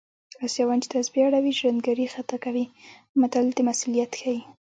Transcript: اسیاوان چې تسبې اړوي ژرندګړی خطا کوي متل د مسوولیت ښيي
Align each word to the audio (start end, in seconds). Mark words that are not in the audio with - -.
اسیاوان 0.45 0.79
چې 0.83 0.87
تسبې 0.95 1.21
اړوي 1.27 1.51
ژرندګړی 1.59 2.11
خطا 2.13 2.37
کوي 2.45 2.65
متل 3.19 3.45
د 3.53 3.59
مسوولیت 3.67 4.11
ښيي 4.19 4.39